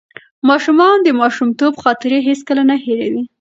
[0.49, 3.23] ماشومان د ماشومتوب خاطرې هیڅکله نه هېروي.